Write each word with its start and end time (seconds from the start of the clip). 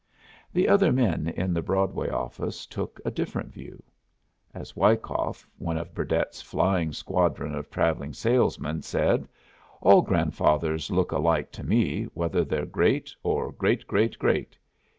The 0.51 0.67
other 0.67 0.91
men 0.91 1.27
in 1.27 1.53
the 1.53 1.61
Broadway 1.61 2.09
office 2.09 2.65
took 2.65 2.99
a 3.05 3.11
different 3.11 3.53
view. 3.53 3.83
As 4.51 4.75
Wyckoff, 4.75 5.47
one 5.59 5.77
of 5.77 5.93
Burdett's 5.93 6.41
flying 6.41 6.91
squadron 6.91 7.53
of 7.53 7.69
travelling 7.69 8.13
salesmen, 8.13 8.81
said, 8.81 9.27
"All 9.79 10.01
grandfathers 10.01 10.89
look 10.89 11.11
alike 11.11 11.51
to 11.51 11.63
me, 11.63 12.05
whether 12.15 12.43
they're 12.43 12.65
great, 12.65 13.15
or 13.21 13.51
great 13.51 13.85
great 13.85 14.17
great. 14.17 14.57